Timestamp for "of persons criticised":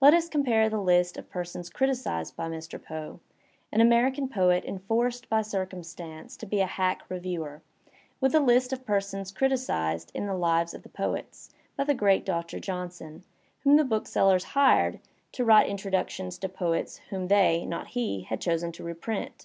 1.16-2.36, 8.72-10.12